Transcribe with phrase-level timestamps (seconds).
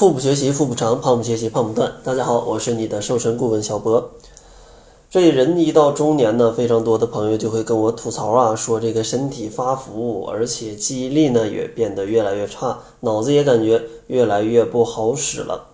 [0.00, 1.92] 腹部学习腹部长，胖不学习胖不断。
[2.02, 4.12] 大家好，我是你的瘦身顾问小博。
[5.10, 15.66] 这人一到中年呢，非常多的朋友就会跟我吐槽啊，说这个身体发福，而且记忆力呢也变得越来越差，脑子也感觉越来越不好使了。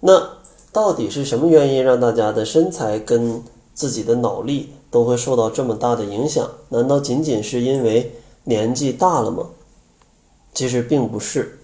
[0.00, 0.32] 那
[0.70, 3.42] 到底是什么原因让大家的身材跟
[3.72, 6.46] 自己的脑力都会受到这么大的影响？
[6.68, 8.12] 难道仅仅是因为
[8.44, 9.46] 年纪大了吗？
[10.52, 11.58] 其实并不是，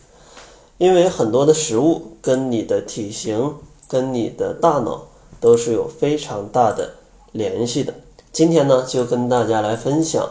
[0.82, 3.54] 因为很多的食物跟你的体型、
[3.86, 5.06] 跟你的大脑
[5.38, 6.94] 都是有非常大的
[7.30, 7.94] 联系的。
[8.32, 10.28] 今天呢，就跟大家来分享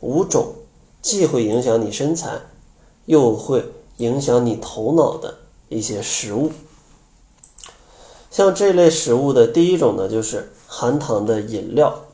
[0.00, 0.54] 五种
[1.02, 2.40] 既会影响你身材，
[3.04, 3.62] 又会
[3.98, 5.34] 影响你头脑的
[5.68, 6.50] 一些食物。
[8.30, 12.04] 像这类食物的第一种呢，就是含糖的饮料。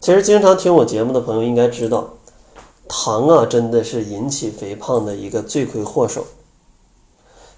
[0.00, 2.14] 其实经常听我节目的朋友应该知道。
[2.88, 6.24] 糖啊，真的是引起肥胖的一个罪魁祸首。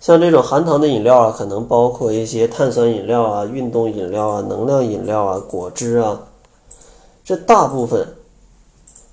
[0.00, 6.22] 像这种含糖的饮料啊，可能包括一些碳酸饮料啊、运动饮料啊、能量饮料啊、果汁啊。
[7.22, 8.16] 这大部分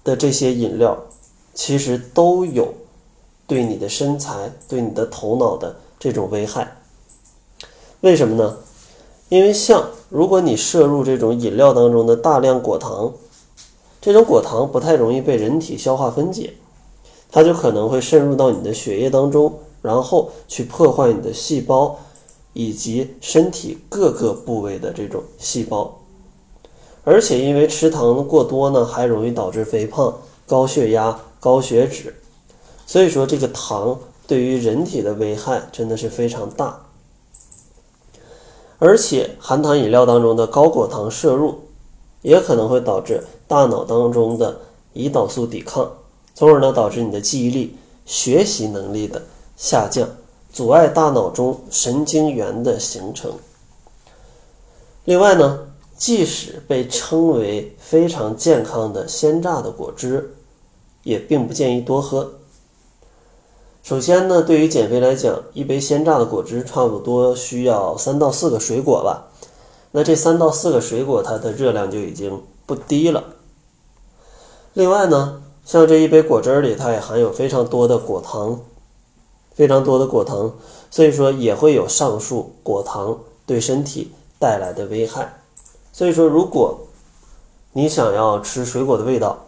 [0.06, 0.98] 的这些饮料，
[1.54, 2.74] 其实都有
[3.46, 6.78] 对你的身材、对你的头脑的这种危害。
[8.00, 8.58] 为什么呢？
[9.28, 13.14] 因为像如果你摄入这种饮料当中的大量果糖。
[14.00, 16.54] 这种果糖不太容易被人体消化分解，
[17.30, 22.00] 它就可能会渗入到你的血液当中，然后去破坏你的细胞
[22.54, 26.00] 以及身体各个部位的这种细胞。
[27.04, 32.16] 而且因为吃糖过多呢，还容易导致肥胖、高血压、高血脂。
[32.86, 36.82] 所以说，这个糖对于人体的危害真的是非常大。
[38.80, 41.62] 而且含糖饮料当中的高果糖摄入。
[42.24, 44.60] 也可能会导致大脑当中的
[44.96, 45.90] 胰岛素抵抗，
[46.34, 49.22] 从而呢导致你的记忆力、学习能力的
[49.58, 50.08] 下降，
[50.54, 53.34] 阻碍大脑中神经元的形成。
[55.04, 60.36] 另外呢，即使被称为非常健康的鲜榨的果汁，
[61.02, 62.34] 也并不建议多喝。
[63.82, 69.28] 首先呢，对于减肥来讲，一杯鲜榨的果汁差不多需要三到四个水果吧。
[69.92, 73.24] 那这三到四个水果，它的热量就已经不低了。
[74.74, 78.60] 另外呢，像这一杯果汁里，它也含有非常多的果糖，
[79.58, 80.54] 非常多的果糖，
[80.92, 85.42] 所以说也会有上述果糖对身体带来的危害。
[85.92, 86.80] 所以说，如果
[87.74, 89.48] 你想要吃水果的味道，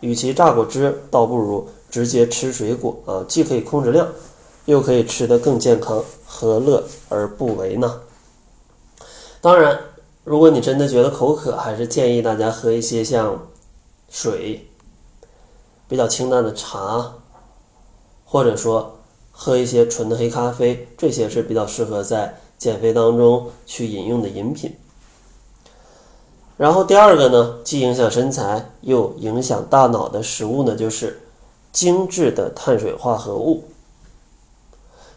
[0.00, 4.06] 与其榨果汁，倒不如直接吃水果啊，既可以控制量，
[4.66, 8.02] 又可以吃得更健康，何乐而不为呢？
[9.40, 9.80] 当然，
[10.22, 13.48] 如果你真的觉得口渴，还是建议大家喝一些像
[14.10, 14.68] 水、
[15.88, 17.14] 比较清淡的茶，
[18.26, 18.98] 或者说
[19.38, 24.74] 喝一些纯的黑咖啡，这些是比较适合在减肥当中去饮用的饮品。
[26.56, 31.20] 然后第二个呢，既影响身材又影响大脑的食物呢，就是
[31.70, 33.64] 精致的碳水化合物。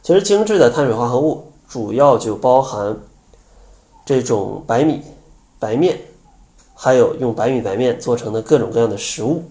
[0.03, 2.97] 其实精致的碳水化合物主要就包含。
[4.05, 5.03] 这种白米、
[5.59, 5.99] 白面，
[6.73, 9.43] 还有用白米白面做成的各种各样的食物，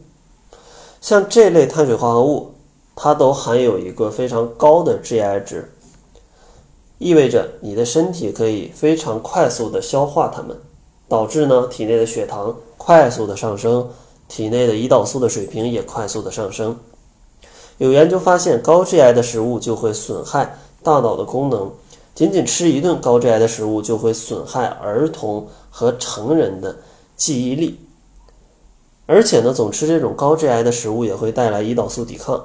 [1.01, 2.53] 像这类碳水化合物，
[3.01, 5.71] 它都含有一个非常高的 GI 值，
[6.99, 10.59] 意味着你的身体可以非常快速的消化它们，
[11.07, 13.89] 导致呢体内的血糖快速的上升，
[14.27, 16.77] 体内的胰岛素的水平也快速的上升。
[17.77, 21.71] 有研究发现，高 GI 的食物就会损害大脑的功能。
[22.17, 26.75] 仅仅吃一顿高 GI 的食物就会损害儿童和成人的
[27.17, 27.79] 记忆力，
[29.07, 32.45] 而且呢，总吃这种高 GI 的食物也会带来胰岛素抵抗。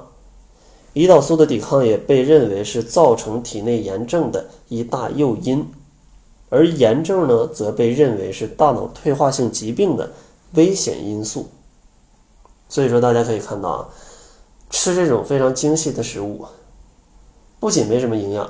[0.94, 5.68] 胰岛素的抵抗也被认为是造成体内炎症的一大诱因，
[6.48, 10.12] 而炎症呢，则被认为是大脑退化性疾病的
[10.54, 11.48] 危险因素。
[12.68, 13.88] 所以说，大家可以看到啊，
[14.70, 16.46] 吃这种非常精细的食物，
[17.58, 18.48] 不仅没什么营养。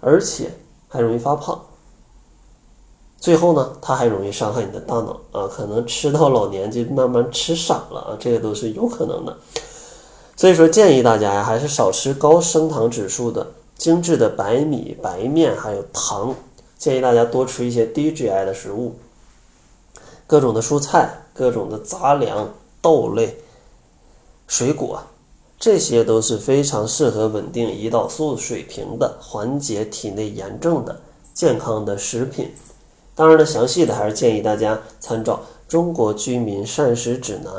[0.00, 0.50] 而且
[0.88, 1.60] 还容易发胖，
[3.18, 9.36] 最后呢，它还容易伤害你的大脑啊，可能吃到老年就慢慢吃傻了啊，这个都是有可能的。
[10.36, 13.46] 所以说，建议大家呀，还是少吃高升糖指数的
[13.78, 16.34] 精致的白米、白面，还有糖。
[16.76, 18.96] 建议大家多吃一些低 GI 的食物，
[20.26, 22.52] 各种的蔬菜、各种的杂粮、
[22.82, 23.38] 豆类、
[24.46, 25.02] 水果。
[25.58, 31.00] 这些都是非常适合稳定胰岛素水平的、缓解体内炎症的
[31.32, 32.52] 健康的食品。
[33.14, 35.40] 当然了，详细的还是建议大家参照
[35.70, 37.52] 《中国居民膳食指南》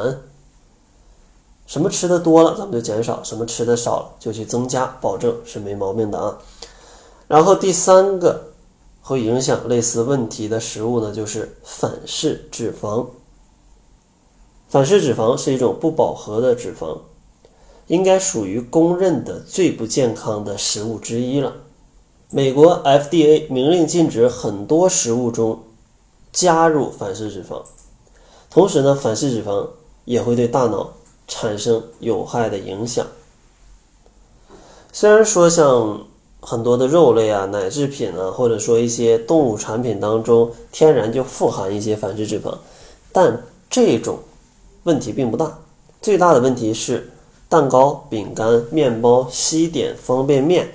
[1.68, 6.38] 什么吃的多了，咱们就减少；什么吃的少了，就去增加，保证是没毛病的啊。
[7.28, 8.54] 然后第三个
[9.02, 13.06] 会影响类似问题的食物呢，就是反式脂肪。
[14.70, 17.00] 反式脂肪是一种不饱和的脂肪，
[17.88, 21.54] 应该属于公认的最不健康的食物之一了。
[22.30, 25.64] 美国 FDA 明令禁止很多食物中
[26.32, 27.62] 加入反式脂肪，
[28.50, 29.68] 同时呢，反式脂肪
[30.04, 30.92] 也会对大脑
[31.28, 33.06] 产生有害的影响。
[34.92, 36.08] 虽然说像
[36.40, 42.58] 很多的肉类啊、奶制品啊，或者说一些动物产品当中天然就富含一些反式脂肪，
[43.12, 44.20] 但这种
[44.84, 45.60] 问题并不大。
[46.02, 47.12] 最大的问题是
[47.50, 50.72] 蛋糕、饼干、面包、西点、方便面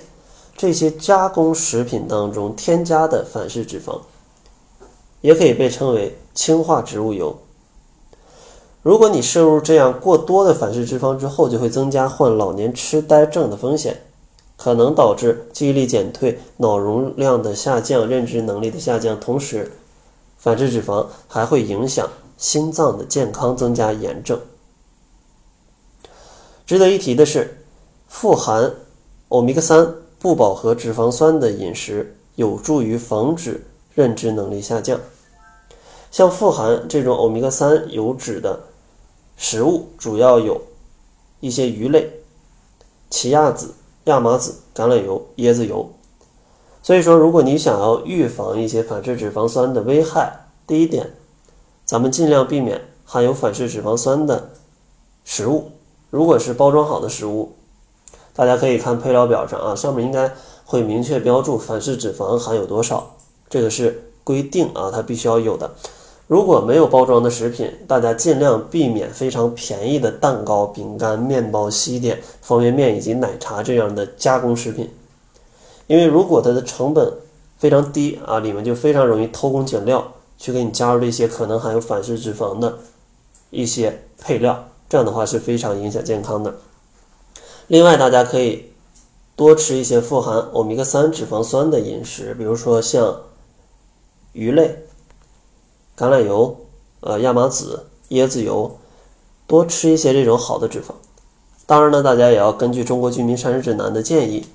[0.55, 4.01] 这些加工食品当中添加的反式脂肪，
[5.21, 7.35] 也可以被称为氢化植物油。
[8.83, 14.01] 如果你摄入这样过多的反式脂肪之后，就会增加患老年痴呆症的风险。
[14.55, 19.19] 可能导致记忆力减退、脑容量的下降、认知能力的下降。
[19.19, 19.71] 同时，
[20.37, 22.07] 反式脂肪还会影响
[22.37, 24.39] 心脏的健康，增加炎症。
[26.65, 27.65] 值得一提的是，
[28.07, 28.71] 富含
[29.29, 33.65] 欧米伽三不饱和脂肪酸的饮食有助于防止
[33.95, 34.97] 认知能力下降。
[36.11, 38.57] 像富含这种欧米伽三油脂的
[39.37, 40.61] 食物，主要有
[41.39, 42.09] 一些鱼类、
[43.09, 43.73] 奇亚籽。
[44.05, 45.89] 亚麻籽、橄榄油、椰子油，
[46.81, 51.13] 所以说，如果你想要预防一些反式脂肪酸的危害，第一点，
[51.85, 54.49] 咱们尽量避免含有反式脂肪酸的
[55.23, 55.71] 食物。
[56.09, 57.53] 如果是包装好的食物，
[58.33, 60.33] 大家可以看配料表上啊，上面应该
[60.65, 63.15] 会明确标注反式脂肪含有多少，
[63.49, 65.71] 这个是规定啊，它必须要有的。
[66.27, 74.89] 如果没有包装的食品，大家尽量避免非常便宜的蛋糕、饼干、面包、西点、方便面以及奶茶这样的加工食品，
[75.85, 77.11] 因为如果它的成本
[77.57, 82.79] 非常低啊，里面就非常容易偷工减料，去给你加入这些可能含有反式脂肪的
[83.49, 86.55] 一些配料，这样的话是非常影响健康的。
[87.67, 88.71] 另外，大家可以
[89.35, 93.13] 多吃一些富含欧米伽三脂肪酸的饮食，比如说像
[94.31, 94.79] 鱼类。
[95.97, 96.55] 橄榄油、
[97.01, 98.77] 呃亚麻籽、椰子油，
[99.45, 100.93] 多吃一些这种好的脂肪。
[101.65, 104.45] 当然呢，大家也要根据《中国居民膳食指南》的建议，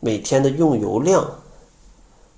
[0.00, 1.28] 每天的用油量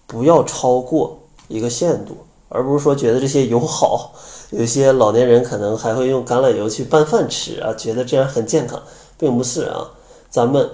[0.07, 1.19] 不要超过
[1.49, 2.17] 一个限度，
[2.49, 4.13] 而不是说觉得这些油好。
[4.51, 8.83] 有些老年人可能还会用橄榄油去拌饭吃啊，觉得这样很健康，
[9.19, 9.91] 并不是啊。
[10.31, 10.69] 咱们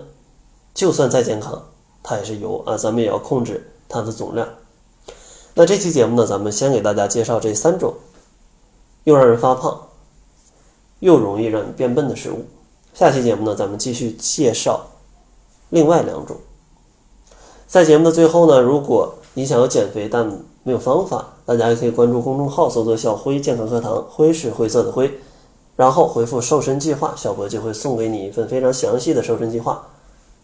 [0.73, 1.61] 就算再健康，
[2.03, 4.49] 它也是油啊，咱们也要控制它的总量。
[5.57, 7.95] 那这期节目呢，咱们先给大家介绍这三种
[9.05, 9.87] 又让人发胖
[10.99, 12.45] 又容易让你变笨的食物。
[12.93, 14.85] 下期节目呢，咱们继续介绍
[15.71, 16.37] 另外两种。
[17.69, 20.27] 在节目的最后呢，如果你想要减肥但
[20.65, 25.21] 没有方法，大家也可以关注公众号，搜索“小辉健康课堂”，辉是灰色的灰，
[25.77, 29.87] 然后回复“瘦身计划”，小博就会送给你一份非常详细的瘦身计划，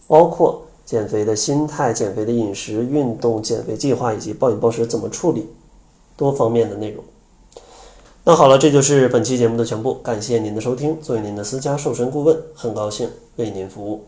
[0.06, 0.62] 包括。
[0.90, 5.46] 减肥的心态、减肥的饮食、运动、减肥计划以及暴饮暴食怎么处理，
[6.16, 7.04] 多方面的内容。
[8.24, 11.00] 那好了，这就是本期节目的全部，感谢您的收听。
[11.00, 14.04] 作为您的私家瘦身顾问，很高兴为您服务。